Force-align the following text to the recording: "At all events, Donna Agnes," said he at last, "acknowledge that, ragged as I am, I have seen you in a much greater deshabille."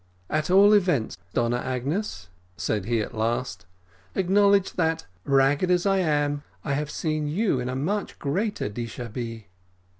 "At 0.31 0.49
all 0.49 0.73
events, 0.73 1.15
Donna 1.35 1.57
Agnes," 1.57 2.29
said 2.57 2.85
he 2.85 3.01
at 3.01 3.13
last, 3.13 3.67
"acknowledge 4.15 4.73
that, 4.73 5.05
ragged 5.25 5.69
as 5.69 5.85
I 5.85 5.99
am, 5.99 6.41
I 6.63 6.73
have 6.73 6.89
seen 6.89 7.27
you 7.27 7.59
in 7.59 7.69
a 7.69 7.75
much 7.75 8.17
greater 8.17 8.67
deshabille." 8.67 9.43